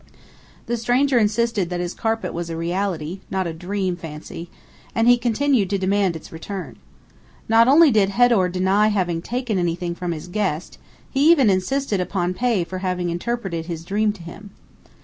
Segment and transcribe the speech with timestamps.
[0.65, 4.49] The stranger insisted that his carpet was a reality, not a dream fancy,
[4.95, 6.77] and he continued to demand its return.
[7.47, 10.79] Not only did Hedor deny having taken anything from his guest,
[11.11, 14.49] he even insisted upon pay for having interpreted his dream to him.